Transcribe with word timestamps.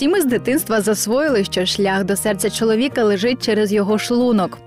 Всі 0.00 0.08
ми 0.08 0.20
з 0.20 0.24
дитинства 0.24 0.80
засвоїли, 0.80 1.44
що 1.44 1.66
шлях 1.66 2.04
до 2.04 2.16
серця 2.16 2.50
чоловіка 2.50 3.04
лежить 3.04 3.44
через 3.44 3.72
його 3.72 3.98
шлунок. 3.98 4.58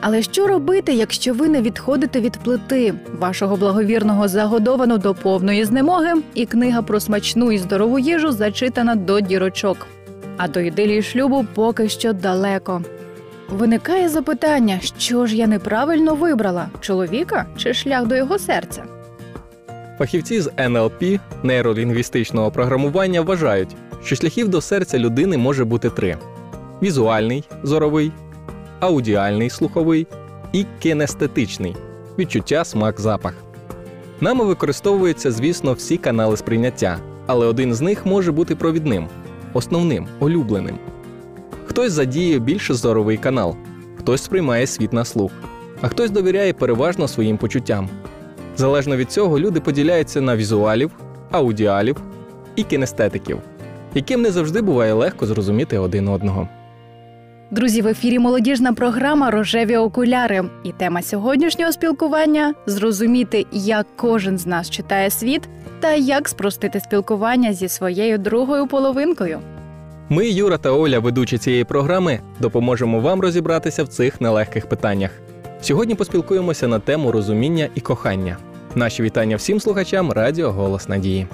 Але 0.00 0.22
що 0.22 0.46
робити, 0.46 0.92
якщо 0.92 1.34
ви 1.34 1.48
не 1.48 1.62
відходите 1.62 2.20
від 2.20 2.36
плити 2.36 2.94
вашого 3.18 3.56
благовірного 3.56 4.28
загодовано 4.28 4.98
до 4.98 5.14
повної 5.14 5.64
знемоги, 5.64 6.12
і 6.34 6.46
книга 6.46 6.82
про 6.82 7.00
смачну 7.00 7.52
і 7.52 7.58
здорову 7.58 7.98
їжу 7.98 8.32
зачитана 8.32 8.94
до 8.94 9.20
дірочок? 9.20 9.86
А 10.36 10.48
до 10.48 10.60
ідилії 10.60 11.02
шлюбу 11.02 11.46
поки 11.54 11.88
що 11.88 12.12
далеко. 12.12 12.82
Виникає 13.48 14.08
запитання, 14.08 14.78
що 14.98 15.26
ж 15.26 15.36
я 15.36 15.46
неправильно 15.46 16.14
вибрала 16.14 16.68
чоловіка 16.80 17.46
чи 17.56 17.74
шлях 17.74 18.06
до 18.06 18.16
його 18.16 18.38
серця? 18.38 18.84
Фахівці 19.98 20.40
з 20.40 20.50
НЛП 20.58 21.02
нейролінгвістичного 21.42 22.50
програмування 22.50 23.20
вважають, 23.20 23.76
що 24.04 24.16
шляхів 24.16 24.48
до 24.48 24.60
серця 24.60 24.98
людини 24.98 25.38
може 25.38 25.64
бути 25.64 25.90
три: 25.90 26.18
візуальний 26.82 27.44
зоровий, 27.62 28.12
аудіальний 28.80 29.50
слуховий 29.50 30.06
і 30.52 30.66
кінестетичний 30.78 31.76
відчуття, 32.18 32.64
смак, 32.64 33.00
запах. 33.00 33.34
Нами 34.20 34.44
використовуються, 34.44 35.32
звісно, 35.32 35.72
всі 35.72 35.96
канали 35.96 36.36
сприйняття, 36.36 36.98
але 37.26 37.46
один 37.46 37.74
з 37.74 37.80
них 37.80 38.06
може 38.06 38.32
бути 38.32 38.56
провідним, 38.56 39.06
основним, 39.52 40.06
улюбленим. 40.20 40.78
Хтось 41.66 41.92
задіє 41.92 42.38
більше 42.38 42.74
зоровий 42.74 43.16
канал, 43.16 43.56
хтось 43.98 44.22
сприймає 44.22 44.66
світ 44.66 44.92
на 44.92 45.04
слух, 45.04 45.32
а 45.80 45.88
хтось 45.88 46.10
довіряє 46.10 46.52
переважно 46.52 47.08
своїм 47.08 47.38
почуттям. 47.38 47.88
Залежно 48.56 48.96
від 48.96 49.12
цього, 49.12 49.38
люди 49.38 49.60
поділяються 49.60 50.20
на 50.20 50.36
візуалів, 50.36 50.90
аудіалів 51.30 51.96
і 52.56 52.62
кінестетиків, 52.62 53.38
яким 53.94 54.22
не 54.22 54.30
завжди 54.30 54.62
буває 54.62 54.92
легко 54.92 55.26
зрозуміти 55.26 55.78
один 55.78 56.08
одного. 56.08 56.48
Друзі, 57.50 57.82
в 57.82 57.86
ефірі 57.86 58.18
молодіжна 58.18 58.72
програма 58.72 59.30
Рожеві 59.30 59.76
окуляри. 59.76 60.44
І 60.64 60.72
тема 60.72 61.02
сьогоднішнього 61.02 61.72
спілкування 61.72 62.54
зрозуміти, 62.66 63.46
як 63.52 63.86
кожен 63.96 64.38
з 64.38 64.46
нас 64.46 64.70
читає 64.70 65.10
світ 65.10 65.42
та 65.80 65.94
як 65.94 66.28
спростити 66.28 66.80
спілкування 66.80 67.52
зі 67.52 67.68
своєю 67.68 68.18
другою 68.18 68.66
половинкою. 68.66 69.38
Ми, 70.08 70.28
Юра 70.28 70.58
та 70.58 70.70
Оля, 70.70 70.98
ведучі 70.98 71.38
цієї 71.38 71.64
програми, 71.64 72.20
допоможемо 72.40 73.00
вам 73.00 73.20
розібратися 73.20 73.84
в 73.84 73.88
цих 73.88 74.20
нелегких 74.20 74.68
питаннях. 74.68 75.10
Сьогодні 75.60 75.94
поспілкуємося 75.94 76.68
на 76.68 76.78
тему 76.78 77.12
розуміння 77.12 77.68
і 77.74 77.80
кохання. 77.80 78.36
Наші 78.74 79.02
вітання 79.02 79.36
всім 79.36 79.60
слухачам 79.60 80.12
Радіо 80.12 80.52
Голос 80.52 80.88
Надії. 80.88 81.26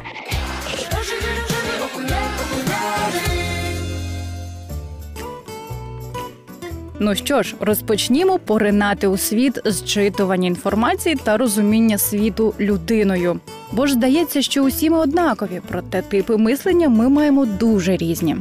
Ну 7.01 7.15
що 7.15 7.43
ж, 7.43 7.55
розпочнімо 7.61 8.39
поринати 8.39 9.07
у 9.07 9.17
світ 9.17 9.61
зчитування 9.65 10.49
інформації 10.49 11.17
та 11.25 11.37
розуміння 11.37 11.99
світу 11.99 12.55
людиною. 12.61 13.41
Бо 13.73 13.87
ж 13.87 13.93
здається, 13.93 14.43
що 14.43 14.63
усі 14.65 14.91
ми 14.91 14.99
однакові, 14.99 15.61
проте 15.69 16.03
типи 16.03 16.37
мислення 16.37 16.89
ми 16.89 17.09
маємо 17.09 17.47
дуже 17.47 17.97
різні. 17.97 18.37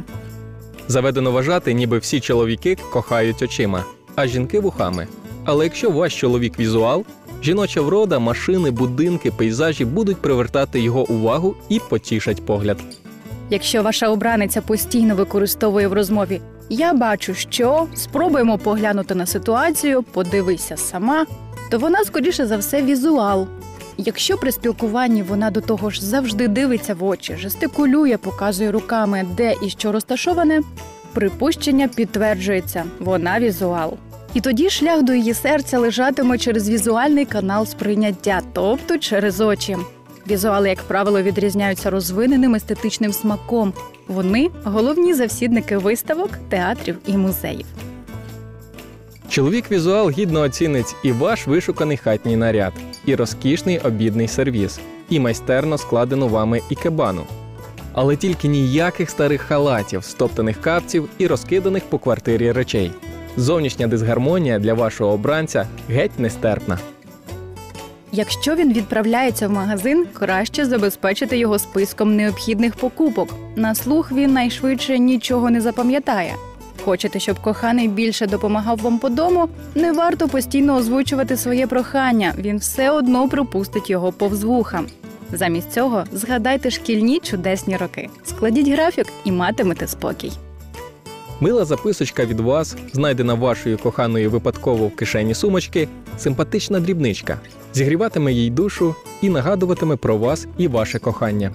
Заведено 0.88 1.32
вважати, 1.32 1.72
ніби 1.72 1.98
всі 1.98 2.20
чоловіки 2.20 2.76
кохають 2.92 3.42
очима, 3.42 3.84
а 4.14 4.26
жінки 4.26 4.60
вухами. 4.60 5.06
Але 5.44 5.64
якщо 5.64 5.90
ваш 5.90 6.20
чоловік 6.20 6.58
візуал, 6.58 7.04
жіноча 7.42 7.80
врода, 7.80 8.18
машини, 8.18 8.70
будинки, 8.70 9.30
пейзажі 9.30 9.84
будуть 9.84 10.16
привертати 10.16 10.80
його 10.80 11.10
увагу 11.10 11.54
і 11.68 11.80
потішать 11.88 12.46
погляд. 12.46 12.78
Якщо 13.50 13.82
ваша 13.82 14.08
обраниця 14.08 14.60
постійно 14.60 15.14
використовує 15.14 15.88
в 15.88 15.92
розмові 15.92 16.40
Я 16.70 16.94
бачу, 16.94 17.34
що 17.34 17.86
спробуємо 17.94 18.58
поглянути 18.58 19.14
на 19.14 19.26
ситуацію, 19.26 20.02
подивися 20.02 20.76
сама, 20.76 21.26
то 21.70 21.78
вона 21.78 22.04
скоріше 22.04 22.46
за 22.46 22.56
все 22.56 22.82
візуал. 22.82 23.46
Якщо 23.96 24.36
при 24.36 24.52
спілкуванні 24.52 25.22
вона 25.22 25.50
до 25.50 25.60
того 25.60 25.90
ж 25.90 26.06
завжди 26.06 26.48
дивиться 26.48 26.94
в 26.94 27.04
очі, 27.04 27.36
жестикулює, 27.36 28.16
показує 28.16 28.70
руками, 28.72 29.26
де 29.36 29.54
і 29.62 29.70
що 29.70 29.92
розташоване, 29.92 30.62
припущення 31.12 31.88
підтверджується, 31.88 32.84
вона 33.00 33.40
візуал. 33.40 33.96
І 34.34 34.40
тоді 34.40 34.70
шлях 34.70 35.02
до 35.02 35.12
її 35.14 35.34
серця 35.34 35.78
лежатиме 35.78 36.38
через 36.38 36.68
візуальний 36.68 37.24
канал 37.24 37.66
сприйняття, 37.66 38.40
тобто 38.52 38.98
через 38.98 39.40
очі. 39.40 39.76
Візуали, 40.30 40.68
як 40.68 40.82
правило, 40.82 41.22
відрізняються 41.22 41.90
розвиненим 41.90 42.54
естетичним 42.54 43.12
смаком. 43.12 43.72
Вони 44.08 44.50
головні 44.64 45.14
завсідники 45.14 45.76
виставок, 45.76 46.30
театрів 46.48 46.98
і 47.06 47.16
музеїв. 47.16 47.66
Чоловік 49.28 49.70
візуал 49.70 50.10
гідно 50.10 50.40
оцінить 50.40 50.96
і 51.02 51.12
ваш 51.12 51.46
вишуканий 51.46 51.96
хатній 51.96 52.36
наряд, 52.36 52.72
і 53.06 53.14
розкішний 53.14 53.78
обідний 53.78 54.28
сервіс, 54.28 54.80
і 55.10 55.20
майстерно 55.20 55.78
складену 55.78 56.28
вами 56.28 56.60
ікебану. 56.70 57.22
Але 57.92 58.16
тільки 58.16 58.48
ніяких 58.48 59.10
старих 59.10 59.40
халатів, 59.40 60.04
стоптаних 60.04 60.60
капців 60.60 61.08
і 61.18 61.26
розкиданих 61.26 61.84
по 61.84 61.98
квартирі 61.98 62.52
речей. 62.52 62.90
Зовнішня 63.36 63.86
дисгармонія 63.86 64.58
для 64.58 64.74
вашого 64.74 65.12
обранця 65.12 65.66
геть 65.88 66.18
нестерпна. 66.18 66.78
Якщо 68.12 68.54
він 68.54 68.72
відправляється 68.72 69.48
в 69.48 69.50
магазин, 69.50 70.06
краще 70.12 70.64
забезпечити 70.64 71.38
його 71.38 71.58
списком 71.58 72.16
необхідних 72.16 72.74
покупок. 72.74 73.34
На 73.56 73.74
слух 73.74 74.12
він 74.12 74.32
найшвидше 74.32 74.98
нічого 74.98 75.50
не 75.50 75.60
запам'ятає. 75.60 76.34
Хочете, 76.84 77.20
щоб 77.20 77.40
коханий 77.40 77.88
більше 77.88 78.26
допомагав 78.26 78.78
вам 78.78 78.98
по 78.98 79.08
дому, 79.08 79.48
не 79.74 79.92
варто 79.92 80.28
постійно 80.28 80.76
озвучувати 80.76 81.36
своє 81.36 81.66
прохання. 81.66 82.34
Він 82.38 82.58
все 82.58 82.90
одно 82.90 83.28
пропустить 83.28 83.90
його 83.90 84.12
повз 84.12 84.44
вуха. 84.44 84.80
Замість 85.32 85.72
цього 85.72 86.04
згадайте 86.12 86.70
шкільні 86.70 87.20
чудесні 87.20 87.76
роки. 87.76 88.08
Складіть 88.24 88.68
графік 88.68 89.06
і 89.24 89.32
матимете 89.32 89.86
спокій. 89.86 90.32
Мила 91.40 91.64
записочка 91.64 92.24
від 92.24 92.40
вас, 92.40 92.76
знайдена 92.92 93.34
вашою 93.34 93.78
коханою 93.78 94.30
випадково 94.30 94.86
в 94.86 94.96
кишені 94.96 95.34
сумочки, 95.34 95.88
симпатична 96.18 96.80
дрібничка, 96.80 97.38
зігріватиме 97.74 98.32
їй 98.32 98.50
душу 98.50 98.94
і 99.22 99.28
нагадуватиме 99.28 99.96
про 99.96 100.16
вас 100.16 100.46
і 100.58 100.68
ваше 100.68 100.98
кохання. 100.98 101.50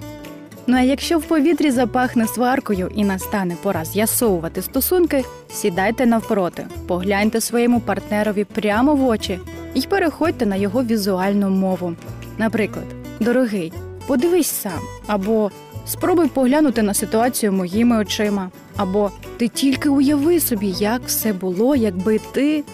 Ну 0.66 0.76
а 0.76 0.80
якщо 0.80 1.18
в 1.18 1.22
повітрі 1.22 1.70
запахне 1.70 2.26
сваркою 2.26 2.90
і 2.94 3.04
настане 3.04 3.56
пора 3.62 3.84
з'ясовувати 3.84 4.62
стосунки, 4.62 5.24
сідайте 5.50 6.06
навпроти, 6.06 6.66
погляньте 6.86 7.40
своєму 7.40 7.80
партнерові 7.80 8.44
прямо 8.44 8.94
в 8.94 9.06
очі 9.06 9.38
і 9.74 9.80
переходьте 9.82 10.46
на 10.46 10.56
його 10.56 10.84
візуальну 10.84 11.50
мову. 11.50 11.92
Наприклад, 12.38 12.84
дорогий, 13.20 13.72
подивись 14.06 14.50
сам, 14.50 14.80
або 15.06 15.50
спробуй 15.86 16.28
поглянути 16.28 16.82
на 16.82 16.94
ситуацію 16.94 17.52
моїми 17.52 17.98
очима, 17.98 18.50
або 18.76 19.10
ти 19.36 19.48
тільки 19.48 19.88
уяви 19.88 20.40
собі, 20.40 20.74
як 20.78 21.02
все 21.06 21.32
було, 21.32 21.76
якби 21.76 22.20
ти 22.32 22.64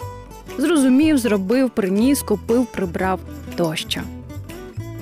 зрозумів, 0.57 1.17
зробив, 1.17 1.69
приніс, 1.69 2.21
купив, 2.21 2.65
прибрав 2.65 3.19
тощо. 3.55 4.01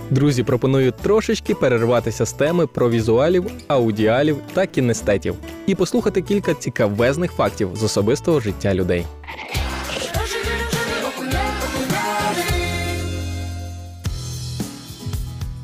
Друзі, 0.09 0.43
пропоную 0.43 0.91
трошечки 0.91 1.55
перерватися 1.55 2.25
з 2.25 2.33
теми 2.33 2.67
про 2.67 2.89
візуалів, 2.89 3.45
аудіалів 3.67 4.37
та 4.53 4.65
кінестетів 4.65 5.35
і 5.67 5.75
послухати 5.75 6.21
кілька 6.21 6.53
цікавезних 6.53 7.31
фактів 7.31 7.69
з 7.75 7.83
особистого 7.83 8.39
життя 8.39 8.73
людей. 8.73 9.05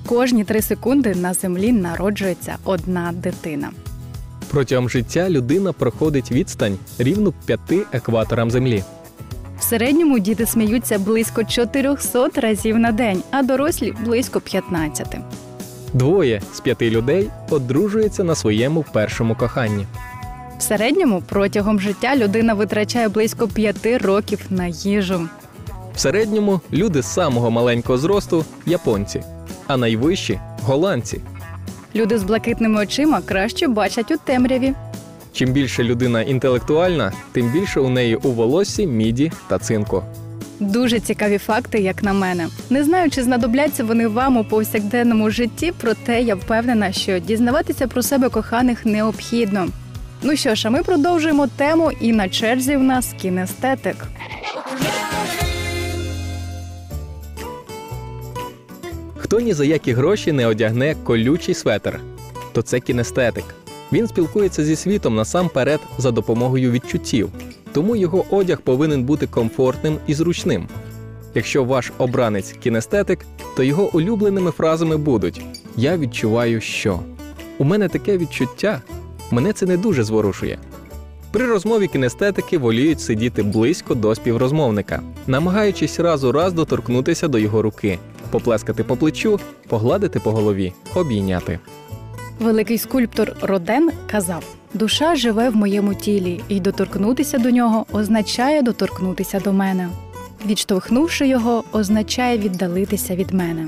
Кожні 0.05 0.43
три 0.43 0.61
секунди 0.61 1.15
на 1.15 1.33
землі 1.33 1.71
народжується 1.71 2.57
одна 2.63 3.13
дитина. 3.15 3.71
Протягом 4.49 4.89
життя 4.89 5.29
людина 5.29 5.73
проходить 5.73 6.31
відстань 6.31 6.77
рівну 6.97 7.33
п'яти 7.45 7.81
екваторам 7.91 8.51
землі. 8.51 8.83
Середньому 9.69 10.19
діти 10.19 10.45
сміються 10.45 10.99
близько 10.99 11.43
400 11.43 12.29
разів 12.35 12.77
на 12.77 12.91
день, 12.91 13.23
а 13.31 13.43
дорослі 13.43 13.93
близько 14.05 14.41
15. 14.41 15.17
Двоє 15.93 16.41
з 16.53 16.59
п'яти 16.59 16.89
людей 16.89 17.29
одружуються 17.49 18.23
на 18.23 18.35
своєму 18.35 18.85
першому 18.91 19.35
коханні. 19.35 19.85
В 20.57 20.61
середньому 20.61 21.23
протягом 21.29 21.79
життя 21.79 22.15
людина 22.15 22.53
витрачає 22.53 23.09
близько 23.09 23.47
5 23.47 23.85
років 23.85 24.39
на 24.49 24.67
їжу. 24.67 25.29
В 25.95 25.99
середньому 25.99 26.61
люди 26.73 27.01
з 27.01 27.13
самого 27.13 27.51
маленького 27.51 27.97
зросту 27.97 28.45
японці, 28.65 29.23
а 29.67 29.77
найвищі 29.77 30.39
голландці. 30.63 31.21
Люди 31.95 32.17
з 32.17 32.23
блакитними 32.23 32.81
очима 32.81 33.21
краще 33.25 33.67
бачать 33.67 34.11
у 34.11 34.17
темряві. 34.17 34.73
Чим 35.35 35.51
більше 35.51 35.83
людина 35.83 36.21
інтелектуальна, 36.21 37.11
тим 37.31 37.51
більше 37.51 37.79
у 37.79 37.89
неї 37.89 38.15
у 38.15 38.31
волоссі, 38.31 38.87
міді 38.87 39.31
та 39.47 39.59
цинку. 39.59 40.03
Дуже 40.59 40.99
цікаві 40.99 41.37
факти, 41.37 41.79
як 41.79 42.03
на 42.03 42.13
мене. 42.13 42.47
Не 42.69 42.83
знаю, 42.83 43.09
чи 43.09 43.23
знадобляться 43.23 43.83
вони 43.83 44.07
вам 44.07 44.37
у 44.37 44.43
повсякденному 44.43 45.29
житті, 45.29 45.73
проте 45.81 46.21
я 46.21 46.35
впевнена, 46.35 46.91
що 46.91 47.19
дізнаватися 47.19 47.87
про 47.87 48.03
себе 48.03 48.29
коханих 48.29 48.85
необхідно. 48.85 49.67
Ну 50.23 50.35
що 50.35 50.55
ж, 50.55 50.67
а 50.67 50.71
ми 50.71 50.83
продовжуємо 50.83 51.47
тему, 51.47 51.91
і 52.01 52.11
на 52.11 52.29
черзі 52.29 52.75
в 52.75 52.83
нас 52.83 53.13
кінестетик. 53.21 53.95
Хто 59.17 59.39
ні 59.39 59.53
за 59.53 59.65
які 59.65 59.93
гроші 59.93 60.31
не 60.31 60.47
одягне 60.47 60.95
колючий 61.03 61.55
светр, 61.55 61.99
то 62.53 62.61
це 62.61 62.79
кінестетик. 62.79 63.45
Він 63.91 64.07
спілкується 64.07 64.65
зі 64.65 64.75
світом 64.75 65.15
насамперед 65.15 65.79
за 65.97 66.11
допомогою 66.11 66.71
відчуттів, 66.71 67.29
тому 67.73 67.95
його 67.95 68.25
одяг 68.29 68.61
повинен 68.61 69.03
бути 69.03 69.27
комфортним 69.27 69.97
і 70.07 70.13
зручним. 70.13 70.67
Якщо 71.35 71.63
ваш 71.63 71.91
обранець 71.97 72.55
кінестетик, 72.63 73.25
то 73.55 73.63
його 73.63 73.95
улюбленими 73.95 74.51
фразами 74.51 74.97
будуть 74.97 75.41
Я 75.77 75.97
відчуваю, 75.97 76.61
що 76.61 76.99
у 77.57 77.63
мене 77.63 77.89
таке 77.89 78.17
відчуття, 78.17 78.81
мене 79.31 79.53
це 79.53 79.65
не 79.65 79.77
дуже 79.77 80.03
зворушує. 80.03 80.57
При 81.31 81.45
розмові 81.45 81.87
кінестетики 81.87 82.57
воліють 82.57 83.01
сидіти 83.01 83.43
близько 83.43 83.95
до 83.95 84.15
співрозмовника, 84.15 85.01
намагаючись 85.27 85.99
раз 85.99 86.23
у 86.23 86.31
раз 86.31 86.53
доторкнутися 86.53 87.27
до 87.27 87.37
його 87.37 87.61
руки, 87.61 87.99
поплескати 88.31 88.83
по 88.83 88.95
плечу, 88.95 89.39
погладити 89.67 90.19
по 90.19 90.31
голові, 90.31 90.73
обійняти. 90.95 91.59
Великий 92.39 92.77
скульптор 92.77 93.35
Роден 93.41 93.91
казав: 94.11 94.43
душа 94.73 95.15
живе 95.15 95.49
в 95.49 95.55
моєму 95.55 95.93
тілі, 95.93 96.41
і 96.47 96.59
доторкнутися 96.59 97.37
до 97.37 97.51
нього 97.51 97.85
означає 97.93 98.61
доторкнутися 98.61 99.39
до 99.39 99.53
мене. 99.53 99.89
Відштовхнувши 100.45 101.27
його, 101.27 101.63
означає 101.71 102.37
віддалитися 102.37 103.15
від 103.15 103.31
мене. 103.31 103.67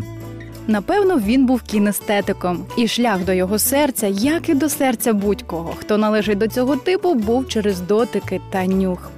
Напевно, 0.68 1.20
він 1.20 1.46
був 1.46 1.62
кінестетиком, 1.62 2.66
і 2.78 2.88
шлях 2.88 3.26
до 3.26 3.34
його 3.34 3.60
серця, 3.60 4.08
як 4.08 4.50
і 4.50 4.54
до 4.54 4.70
серця 4.70 5.14
будь-кого, 5.14 5.74
хто 5.80 5.98
належить 5.98 6.38
до 6.38 6.48
цього 6.48 6.76
типу, 6.76 7.14
був 7.14 7.48
через 7.48 7.80
дотики 7.80 8.42
та 8.50 8.66
нюх. 8.66 9.12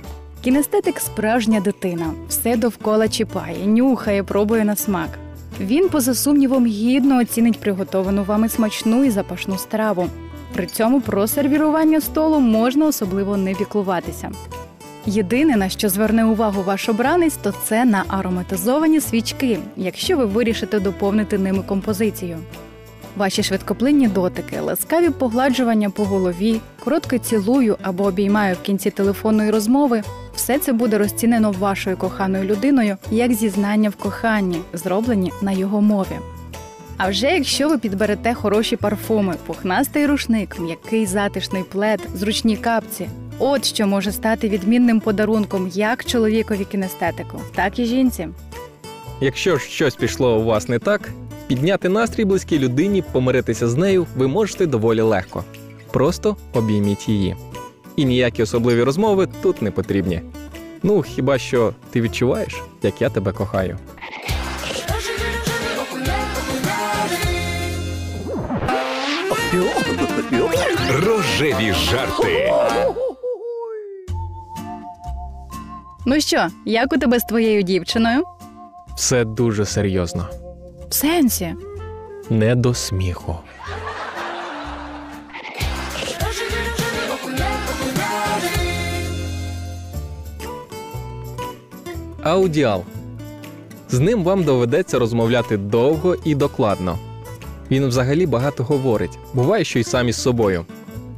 Кінестетик 0.43 0.99
справжня 0.99 1.59
дитина, 1.59 2.13
все 2.29 2.57
довкола 2.57 3.07
чіпає, 3.07 3.67
нюхає, 3.67 4.23
пробує 4.23 4.65
на 4.65 4.75
смак. 4.75 5.09
Він, 5.59 5.89
поза 5.89 6.13
сумнівом, 6.13 6.65
гідно 6.65 7.19
оцінить 7.19 7.59
приготовану 7.59 8.23
вами 8.23 8.49
смачну 8.49 9.03
і 9.03 9.09
запашну 9.09 9.57
страву. 9.57 10.09
При 10.53 10.65
цьому 10.65 11.01
про 11.01 11.27
сервірування 11.27 12.01
столу 12.01 12.39
можна 12.39 12.85
особливо 12.85 13.37
не 13.37 13.53
піклуватися. 13.53 14.31
Єдине, 15.05 15.55
на 15.55 15.69
що 15.69 15.89
зверне 15.89 16.25
увагу 16.25 16.63
ваш 16.63 16.89
обранець, 16.89 17.37
то 17.37 17.53
це 17.63 17.85
на 17.85 18.03
ароматизовані 18.07 19.01
свічки, 19.01 19.59
якщо 19.77 20.17
ви 20.17 20.25
вирішите 20.25 20.79
доповнити 20.79 21.37
ними 21.37 21.63
композицію. 21.63 22.37
Ваші 23.17 23.43
швидкоплинні 23.43 24.07
дотики, 24.07 24.59
ласкаві 24.59 25.09
погладжування 25.09 25.89
по 25.89 26.05
голові, 26.05 26.61
коротке 26.83 27.19
цілую 27.19 27.77
або 27.81 28.03
обіймаю 28.03 28.55
в 28.55 28.61
кінці 28.61 28.91
телефонної 28.91 29.51
розмови 29.51 30.03
все 30.35 30.59
це 30.59 30.73
буде 30.73 30.97
розцінено 30.97 31.51
вашою 31.51 31.97
коханою 31.97 32.43
людиною 32.43 32.97
як 33.11 33.33
зізнання 33.33 33.89
в 33.89 33.95
коханні, 33.95 34.61
зроблені 34.73 35.31
на 35.41 35.51
його 35.51 35.81
мові. 35.81 36.19
А 36.97 37.09
вже 37.09 37.27
якщо 37.27 37.69
ви 37.69 37.77
підберете 37.77 38.33
хороші 38.33 38.75
парфуми, 38.75 39.35
пухнастий 39.45 40.05
рушник, 40.05 40.59
м'який 40.59 41.05
затишний 41.05 41.63
плед, 41.63 42.07
зручні 42.13 42.57
капці, 42.57 43.09
от 43.39 43.65
що 43.65 43.87
може 43.87 44.11
стати 44.11 44.49
відмінним 44.49 44.99
подарунком 44.99 45.71
як 45.73 46.05
чоловікові 46.05 46.65
кінестетику, 46.65 47.41
так 47.55 47.79
і 47.79 47.85
жінці. 47.85 48.27
Якщо 49.21 49.57
ж 49.57 49.65
щось 49.69 49.95
пішло 49.95 50.39
у 50.39 50.43
вас 50.43 50.67
не 50.69 50.79
так, 50.79 51.09
підняти 51.47 51.89
настрій 51.89 52.25
близькій 52.25 52.59
людині, 52.59 53.03
помиритися 53.11 53.67
з 53.69 53.75
нею 53.75 54.07
ви 54.15 54.27
можете 54.27 54.65
доволі 54.65 55.01
легко. 55.01 55.43
Просто 55.91 56.37
обійміть 56.53 57.09
її. 57.09 57.35
І 57.99 58.05
ніякі 58.05 58.43
особливі 58.43 58.83
розмови 58.83 59.27
тут 59.41 59.61
не 59.61 59.71
потрібні. 59.71 60.21
Ну, 60.83 61.01
хіба 61.01 61.37
що 61.37 61.73
ти 61.91 62.01
відчуваєш, 62.01 62.63
як 62.83 63.01
я 63.01 63.09
тебе 63.09 63.31
кохаю. 63.31 63.77
Рожеві 70.89 71.73
жарти. 71.73 72.53
Ну 76.05 76.21
що, 76.21 76.47
як 76.65 76.93
у 76.93 76.97
тебе 76.97 77.19
з 77.19 77.23
твоєю 77.23 77.61
дівчиною? 77.61 78.23
Все 78.95 79.25
дуже 79.25 79.65
серйозно. 79.65 80.27
В 80.89 80.93
сенсі. 80.93 81.55
Не 82.29 82.55
до 82.55 82.73
сміху. 82.73 83.35
Аудіал. 92.29 92.83
З 93.89 93.99
ним 93.99 94.23
вам 94.23 94.43
доведеться 94.43 94.99
розмовляти 94.99 95.57
довго 95.57 96.15
і 96.25 96.35
докладно. 96.35 96.99
Він 97.71 97.87
взагалі 97.87 98.25
багато 98.25 98.63
говорить, 98.63 99.19
буває, 99.33 99.63
що 99.63 99.79
й 99.79 99.83
сам 99.83 100.09
із 100.09 100.15
собою. 100.15 100.65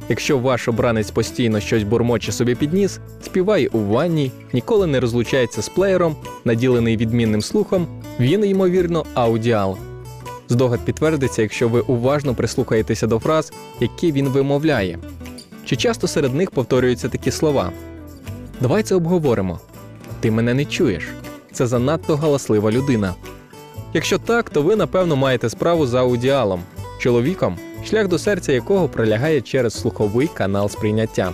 Якщо 0.08 0.38
ваш 0.38 0.68
обранець 0.68 1.10
постійно 1.10 1.60
щось 1.60 1.82
бурмоче 1.82 2.32
собі 2.32 2.54
під 2.54 2.72
ніс, 2.72 3.00
співає 3.22 3.68
у 3.68 3.78
ванні, 3.78 4.32
ніколи 4.52 4.86
не 4.86 5.00
розлучається 5.00 5.62
з 5.62 5.68
плеєром, 5.68 6.16
наділений 6.44 6.96
відмінним 6.96 7.42
слухом, 7.42 7.86
він, 8.20 8.44
ймовірно, 8.44 9.04
аудіал. 9.14 9.76
Здогад 10.48 10.80
підтвердиться, 10.80 11.42
якщо 11.42 11.68
ви 11.68 11.80
уважно 11.80 12.34
прислухаєтеся 12.34 13.06
до 13.06 13.18
фраз, 13.18 13.52
які 13.80 14.12
він 14.12 14.28
вимовляє. 14.28 14.98
Чи 15.64 15.76
часто 15.76 16.08
серед 16.08 16.34
них 16.34 16.50
повторюються 16.50 17.08
такі 17.08 17.30
слова? 17.30 17.72
Давай 18.60 18.82
це 18.82 18.94
обговоримо. 18.94 19.60
Ти 20.22 20.30
мене 20.30 20.54
не 20.54 20.64
чуєш. 20.64 21.08
Це 21.52 21.66
занадто 21.66 22.16
галаслива 22.16 22.70
людина. 22.70 23.14
Якщо 23.94 24.18
так, 24.18 24.50
то 24.50 24.62
ви 24.62 24.76
напевно 24.76 25.16
маєте 25.16 25.50
справу 25.50 25.86
з 25.86 25.94
аудіалом, 25.94 26.62
чоловіком, 26.98 27.56
шлях 27.84 28.08
до 28.08 28.18
серця 28.18 28.52
якого 28.52 28.88
пролягає 28.88 29.40
через 29.40 29.74
слуховий 29.74 30.30
канал 30.34 30.68
сприйняття. 30.68 31.32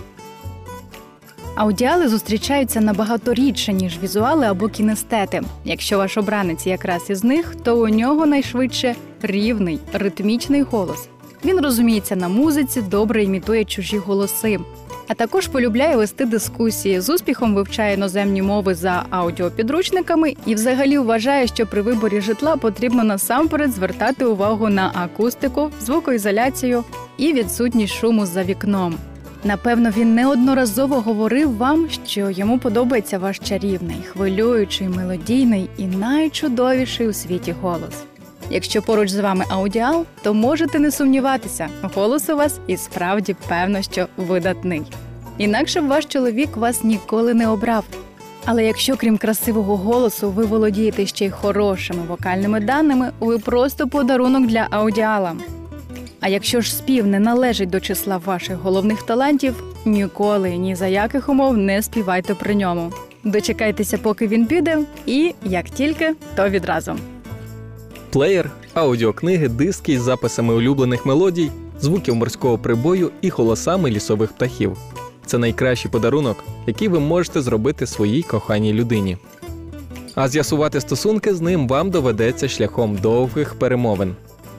Аудіали 1.55 2.07
зустрічаються 2.07 2.81
набагато 2.81 3.33
рідше, 3.33 3.73
ніж 3.73 3.99
візуали 4.03 4.45
або 4.45 4.67
кінестети. 4.67 5.41
Якщо 5.65 5.97
ваш 5.97 6.17
обранець 6.17 6.67
якраз 6.67 7.09
із 7.09 7.23
них, 7.23 7.55
то 7.63 7.81
у 7.81 7.89
нього 7.89 8.25
найшвидше 8.25 8.95
рівний, 9.21 9.79
ритмічний 9.93 10.61
голос. 10.61 11.09
Він 11.45 11.59
розуміється 11.59 12.15
на 12.15 12.29
музиці, 12.29 12.81
добре 12.81 13.23
імітує 13.23 13.65
чужі 13.65 13.97
голоси, 13.97 14.59
а 15.09 15.13
також 15.13 15.47
полюбляє 15.47 15.95
вести 15.95 16.25
дискусії, 16.25 17.01
з 17.01 17.09
успіхом 17.09 17.55
вивчає 17.55 17.93
іноземні 17.93 18.41
мови 18.41 18.75
за 18.75 19.05
аудіопідручниками 19.09 20.35
і 20.45 20.55
взагалі 20.55 20.97
вважає, 20.97 21.47
що 21.47 21.65
при 21.65 21.81
виборі 21.81 22.21
житла 22.21 22.55
потрібно 22.55 23.03
насамперед 23.03 23.71
звертати 23.71 24.25
увагу 24.25 24.69
на 24.69 24.91
акустику, 24.93 25.71
звукоізоляцію 25.81 26.83
і 27.17 27.33
відсутність 27.33 27.93
шуму 27.93 28.25
за 28.25 28.43
вікном. 28.43 28.95
Напевно, 29.43 29.89
він 29.97 30.15
неодноразово 30.15 31.01
говорив 31.01 31.57
вам, 31.57 31.87
що 32.05 32.29
йому 32.29 32.59
подобається 32.59 33.19
ваш 33.19 33.39
чарівний, 33.39 33.97
хвилюючий, 34.11 34.89
мелодійний 34.89 35.69
і 35.77 35.85
найчудовіший 35.85 37.07
у 37.07 37.13
світі 37.13 37.55
голос. 37.61 38.03
Якщо 38.49 38.81
поруч 38.81 39.09
з 39.09 39.19
вами 39.19 39.45
аудіал, 39.49 40.05
то 40.21 40.33
можете 40.33 40.79
не 40.79 40.91
сумніватися, 40.91 41.69
голос 41.81 42.29
у 42.29 42.35
вас 42.35 42.59
і 42.67 42.77
справді 42.77 43.35
певно, 43.47 43.81
що 43.81 44.07
видатний. 44.17 44.81
Інакше 45.37 45.81
б 45.81 45.87
ваш 45.87 46.05
чоловік 46.05 46.57
вас 46.57 46.83
ніколи 46.83 47.33
не 47.33 47.47
обрав. 47.47 47.83
Але 48.45 48.65
якщо 48.65 48.97
крім 48.97 49.17
красивого 49.17 49.77
голосу 49.77 50.29
ви 50.31 50.45
володієте 50.45 51.05
ще 51.05 51.25
й 51.25 51.29
хорошими 51.29 52.03
вокальними 52.07 52.59
даними, 52.59 53.11
ви 53.19 53.39
просто 53.39 53.87
подарунок 53.87 54.47
для 54.47 54.67
аудіала. 54.69 55.35
А 56.21 56.27
якщо 56.27 56.61
ж 56.61 56.75
спів 56.75 57.07
не 57.07 57.19
належить 57.19 57.69
до 57.69 57.79
числа 57.79 58.17
ваших 58.17 58.57
головних 58.57 59.03
талантів, 59.03 59.63
ніколи 59.85 60.49
ні 60.49 60.75
за 60.75 60.87
яких 60.87 61.29
умов 61.29 61.57
не 61.57 61.81
співайте 61.81 62.35
при 62.35 62.55
ньому. 62.55 62.91
Дочекайтеся, 63.23 63.97
поки 63.97 64.27
він 64.27 64.45
піде, 64.45 64.79
і 65.05 65.33
як 65.43 65.69
тільки, 65.69 66.15
то 66.35 66.49
відразу. 66.49 66.95
Плеєр, 68.09 68.51
аудіокниги, 68.73 69.47
диски 69.47 69.93
із 69.93 70.01
записами 70.01 70.53
улюблених 70.53 71.05
мелодій, 71.05 71.51
звуків 71.81 72.15
морського 72.15 72.57
прибою 72.57 73.11
і 73.21 73.29
голосами 73.29 73.91
лісових 73.91 74.31
птахів. 74.31 74.77
Це 75.25 75.37
найкращий 75.37 75.91
подарунок, 75.91 76.43
який 76.67 76.87
ви 76.87 76.99
можете 76.99 77.41
зробити 77.41 77.87
своїй 77.87 78.23
коханій 78.23 78.73
людині. 78.73 79.17
А 80.15 80.27
з'ясувати 80.27 80.81
стосунки 80.81 81.33
з 81.33 81.41
ним 81.41 81.67
вам 81.67 81.89
доведеться 81.89 82.47
шляхом 82.47 82.95
довгих 82.95 83.55
перемовин. 83.55 84.15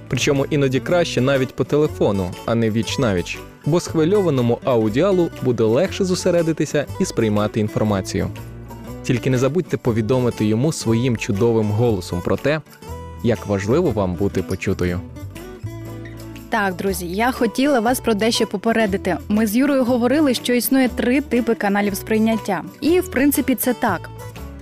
Причому 0.09 0.47
іноді 0.51 0.81
краще 0.81 1.21
навіть 1.21 1.57
по 1.57 1.65
телефону, 1.65 2.31
а 2.47 2.55
не 2.55 2.71
віч 2.71 2.99
навіч, 2.99 3.39
бо 3.67 3.81
схвильованому 3.81 4.59
аудіалу 4.65 5.31
буде 5.43 5.65
легше 5.65 6.05
зосередитися 6.05 6.87
і 7.01 7.05
сприймати 7.05 7.61
інформацію. 7.61 8.29
Тільки 9.03 9.31
не 9.31 9.39
забудьте 9.39 9.77
повідомити 9.77 10.45
йому 10.45 10.73
своїм 10.73 11.17
чудовим 11.17 11.71
голосом 11.71 12.21
про 12.21 12.37
те, 12.37 12.61
як 13.23 13.47
важливо 13.47 13.91
вам 13.91 14.15
бути 14.15 14.43
почутою. 14.43 15.01
Так, 16.51 16.75
друзі, 16.75 17.07
я 17.07 17.33
хотіла 17.33 17.81
вас 17.81 18.01
про 18.01 18.15
дещо 18.15 18.47
попередити. 18.47 19.17
Ми 19.29 19.47
з 19.47 19.57
Юрою 19.57 19.85
говорили, 19.85 20.35
що 20.35 20.53
існує 20.53 20.89
три 20.89 21.21
типи 21.21 21.55
каналів 21.55 21.97
сприйняття. 21.97 22.63
І 22.81 23.01
в 23.01 23.11
принципі 23.11 23.55
це 23.55 23.75
так. 23.75 24.11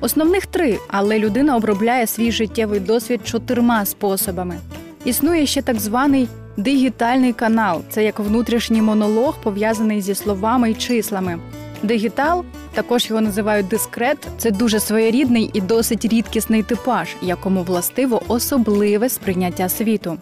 Основних 0.01 0.47
три, 0.47 0.79
але 0.89 1.19
людина 1.19 1.57
обробляє 1.57 2.07
свій 2.07 2.33
життєвий 2.33 2.81
досвід 2.81 3.21
чотирма 3.25 3.85
способами. 3.85 4.59
Існує 5.05 5.47
ще 5.47 5.63
так 5.63 5.81
званий 5.81 6.29
дигітальний 6.57 7.33
канал. 7.33 7.83
Це 7.91 8.05
як 8.05 8.19
внутрішній 8.19 8.83
монолог, 8.83 9.37
пов'язаний 9.43 10.01
зі 10.01 10.15
словами 10.15 10.71
і 10.71 10.75
числами. 10.75 11.39
Дигітал, 11.83 12.45
також 12.75 13.11
його 13.11 13.21
називають 13.21 13.69
дискрет. 13.69 14.19
Це 14.39 14.51
дуже 14.51 14.81
своєрідний 14.81 15.51
і 15.53 15.61
досить 15.61 16.05
рідкісний 16.05 16.63
типаж, 16.63 17.09
якому 17.23 17.63
властиво 17.63 18.23
особливе 18.29 19.09
сприйняття 19.09 19.69
світу. 19.69 20.19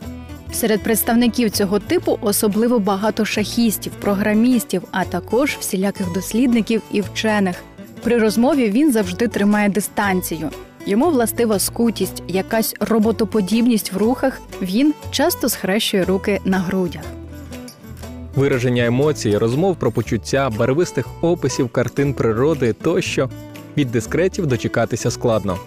Серед 0.53 0.83
представників 0.83 1.51
цього 1.51 1.79
типу 1.79 2.19
особливо 2.21 2.79
багато 2.79 3.25
шахістів, 3.25 3.93
програмістів, 4.01 4.83
а 4.91 5.05
також 5.05 5.57
всіляких 5.61 6.13
дослідників 6.13 6.83
і 6.91 7.01
вчених. 7.01 7.63
При 8.03 8.19
розмові 8.19 8.71
він 8.71 8.93
завжди 8.93 9.29
тримає 9.29 9.69
дистанцію. 9.69 10.51
Йому 10.87 11.11
властива 11.11 11.59
скутість, 11.59 12.23
якась 12.29 12.75
роботоподібність 12.81 13.93
в 13.93 13.97
рухах. 13.97 14.41
Він 14.63 14.95
часто 15.11 15.49
схрещує 15.49 16.05
руки 16.05 16.41
на 16.45 16.59
грудях. 16.59 17.03
Вираження 18.37 18.87
емоцій, 18.87 19.39
розмов 19.39 19.77
про 19.77 19.93
почуття, 19.93 20.51
барвистих 20.59 21.07
описів 21.21 21.69
картин 21.69 22.15
природи 22.15 22.73
тощо 22.73 23.31
від 23.77 23.91
дискретів 23.91 24.47
дочекатися 24.47 25.11
складно. 25.11 25.59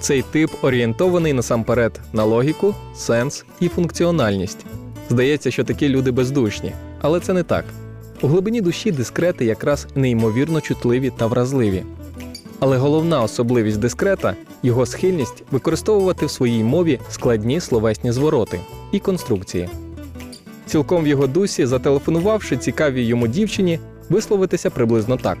Цей 0.00 0.22
тип 0.22 0.50
орієнтований 0.62 1.32
насамперед 1.32 2.00
на 2.12 2.24
логіку, 2.24 2.74
сенс 2.94 3.44
і 3.60 3.68
функціональність. 3.68 4.66
Здається, 5.10 5.50
що 5.50 5.64
такі 5.64 5.88
люди 5.88 6.10
бездушні, 6.10 6.72
але 7.00 7.20
це 7.20 7.32
не 7.32 7.42
так. 7.42 7.64
У 8.22 8.28
глибині 8.28 8.60
душі 8.60 8.92
дискрети 8.92 9.44
якраз 9.44 9.86
неймовірно 9.94 10.60
чутливі 10.60 11.12
та 11.16 11.26
вразливі. 11.26 11.82
Але 12.60 12.76
головна 12.76 13.22
особливість 13.22 13.78
дискрета 13.78 14.36
його 14.62 14.86
схильність 14.86 15.44
використовувати 15.50 16.26
в 16.26 16.30
своїй 16.30 16.64
мові 16.64 17.00
складні 17.10 17.60
словесні 17.60 18.12
звороти 18.12 18.60
і 18.92 18.98
конструкції. 18.98 19.68
Цілком 20.66 21.04
в 21.04 21.06
його 21.06 21.26
дусі, 21.26 21.66
зателефонувавши 21.66 22.56
цікавій 22.56 23.02
йому 23.02 23.28
дівчині, 23.28 23.78
висловитися 24.08 24.70
приблизно 24.70 25.16
так: 25.16 25.38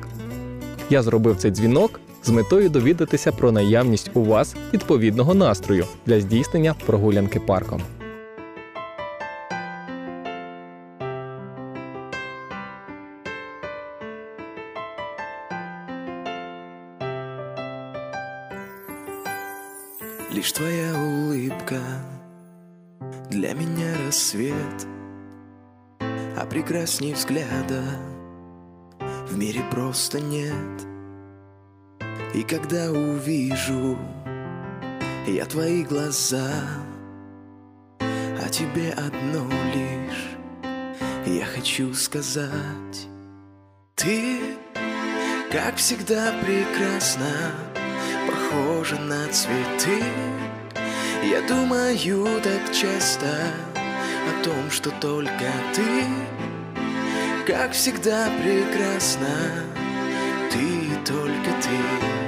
Я 0.90 1.02
зробив 1.02 1.36
цей 1.36 1.50
дзвінок 1.50 2.00
з 2.24 2.28
метою 2.30 2.68
довідатися 2.68 3.32
про 3.32 3.52
наявність 3.52 4.10
у 4.14 4.24
вас 4.24 4.56
відповідного 4.74 5.34
настрою 5.34 5.84
для 6.06 6.20
здійснення 6.20 6.74
прогулянки 6.86 7.40
парком. 7.40 7.82
Лишь 20.34 20.52
твоя 20.52 20.94
улыбка 20.94 21.78
для 23.30 23.54
меня 23.54 23.94
рассвет, 24.06 24.86
прекрасней 26.52 27.14
взгляда. 27.14 27.82
В 29.26 29.38
мире 29.38 29.62
просто 29.70 30.20
нет. 30.20 30.86
И 32.34 32.42
когда 32.42 32.90
увижу 32.90 33.98
я 35.26 35.46
твои 35.46 35.82
глаза, 35.82 36.52
а 38.00 38.48
тебе 38.50 38.92
одно 38.92 39.48
лишь 39.74 40.36
я 41.26 41.46
хочу 41.46 41.94
сказать, 41.94 43.06
ты, 43.94 44.40
как 45.50 45.76
всегда, 45.76 46.34
прекрасна 46.44 47.32
похожа 48.26 48.96
на 48.96 49.26
цветы. 49.28 50.04
Я 51.24 51.40
думаю 51.48 52.40
так 52.42 52.74
часто 52.74 53.26
о 54.27 54.43
том, 54.43 54.71
что 54.71 54.91
только 54.91 55.51
ты 55.75 56.05
Как 57.45 57.71
всегда 57.71 58.29
прекрасна 58.41 59.65
Ты 60.51 60.95
только 61.05 61.51
ты 61.61 61.77
Ты 62.01 62.20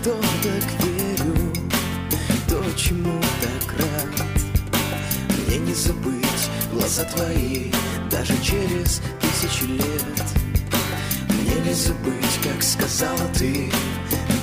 Что 0.00 0.16
так 0.42 0.86
верю, 0.86 1.52
то, 2.48 2.64
чему 2.74 3.20
так 3.42 3.78
рад. 3.78 4.26
Мне 5.46 5.58
не 5.58 5.74
забыть 5.74 6.50
глаза 6.72 7.04
твои 7.04 7.70
даже 8.10 8.32
через 8.42 9.02
тысячи 9.20 9.64
лет. 9.64 10.22
Мне 11.28 11.54
не 11.66 11.74
забыть, 11.74 12.38
как 12.42 12.62
сказала 12.62 13.28
ты 13.38 13.70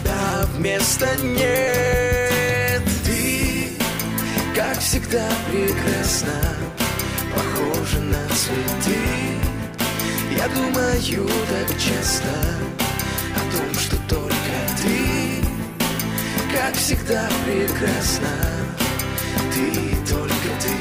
Да, 0.03 0.47
вместо 0.55 1.07
нет 1.23 2.83
Ты, 3.05 3.69
как 4.55 4.79
всегда, 4.79 5.27
прекрасна 5.49 6.39
похожа 7.33 7.99
на 7.99 8.27
цветы. 8.29 8.99
Я 10.37 10.47
думаю 10.49 11.27
так 11.49 11.77
часто 11.79 12.56
всегда 17.06 17.28
прекрасна 17.46 18.26
Ты, 19.54 19.94
только 20.04 20.48
ты 20.60 20.74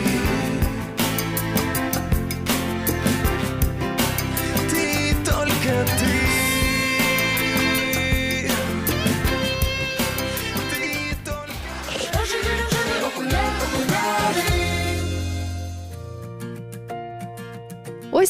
Ты, 4.71 5.15
только 5.23 5.85
ты 5.99 6.05
Ты, 6.05 6.14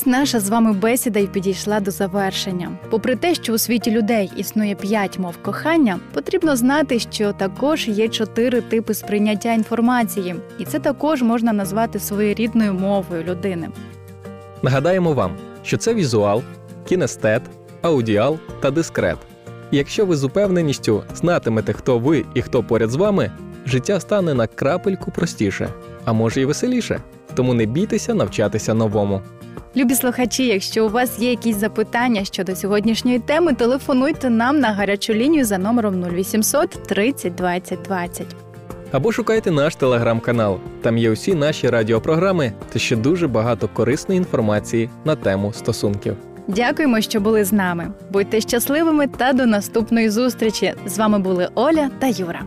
Ось 0.06 0.12
наша 0.12 0.40
з 0.40 0.48
вами 0.48 0.72
бесіда 0.72 1.18
й 1.18 1.26
підійшла 1.26 1.80
до 1.80 1.90
завершення. 1.90 2.70
Попри 2.90 3.16
те, 3.16 3.34
що 3.34 3.52
у 3.52 3.58
світі 3.58 3.90
людей 3.90 4.32
існує 4.36 4.74
п'ять 4.74 5.18
мов 5.18 5.36
кохання, 5.42 5.98
потрібно 6.14 6.56
знати, 6.56 6.98
що 6.98 7.32
також 7.32 7.88
є 7.88 8.08
чотири 8.08 8.60
типи 8.60 8.94
сприйняття 8.94 9.52
інформації, 9.52 10.34
і 10.58 10.64
це 10.64 10.78
також 10.78 11.22
можна 11.22 11.52
назвати 11.52 11.98
своєрідною 11.98 12.74
мовою 12.74 13.24
людини. 13.24 13.68
Нагадаємо 14.62 15.12
вам, 15.12 15.32
що 15.62 15.76
це 15.76 15.94
візуал, 15.94 16.42
кінестет, 16.88 17.42
аудіал 17.82 18.38
та 18.60 18.70
дискрет. 18.70 19.18
І 19.70 19.76
якщо 19.76 20.06
ви 20.06 20.16
з 20.16 20.24
упевненістю 20.24 21.02
знатимете, 21.14 21.72
хто 21.72 21.98
ви 21.98 22.24
і 22.34 22.42
хто 22.42 22.62
поряд 22.62 22.90
з 22.90 22.94
вами, 22.94 23.32
життя 23.66 24.00
стане 24.00 24.34
на 24.34 24.46
крапельку 24.46 25.10
простіше, 25.10 25.68
а 26.04 26.12
може 26.12 26.40
й 26.40 26.44
веселіше. 26.44 27.00
Тому 27.34 27.54
не 27.54 27.66
бійтеся 27.66 28.14
навчатися 28.14 28.74
новому. 28.74 29.22
Любі 29.76 29.94
слухачі, 29.94 30.46
якщо 30.46 30.86
у 30.86 30.88
вас 30.88 31.18
є 31.18 31.30
якісь 31.30 31.56
запитання 31.56 32.24
щодо 32.24 32.56
сьогоднішньої 32.56 33.18
теми, 33.18 33.54
телефонуйте 33.54 34.30
нам 34.30 34.60
на 34.60 34.72
гарячу 34.72 35.14
лінію 35.14 35.44
за 35.44 35.58
номером 35.58 36.04
0800 36.04 36.70
30 36.70 37.34
20 37.34 37.78
20. 37.82 38.26
Або 38.92 39.12
шукайте 39.12 39.50
наш 39.50 39.76
телеграм-канал. 39.76 40.58
Там 40.82 40.98
є 40.98 41.10
усі 41.10 41.34
наші 41.34 41.70
радіопрограми 41.70 42.52
та 42.72 42.78
ще 42.78 42.96
дуже 42.96 43.28
багато 43.28 43.68
корисної 43.68 44.18
інформації 44.18 44.90
на 45.04 45.16
тему 45.16 45.52
стосунків. 45.52 46.16
Дякуємо, 46.48 47.00
що 47.00 47.20
були 47.20 47.44
з 47.44 47.52
нами. 47.52 47.92
Будьте 48.10 48.40
щасливими 48.40 49.06
та 49.06 49.32
до 49.32 49.46
наступної 49.46 50.10
зустрічі. 50.10 50.74
З 50.86 50.98
вами 50.98 51.18
були 51.18 51.48
Оля 51.54 51.90
та 51.98 52.06
Юра. 52.06 52.42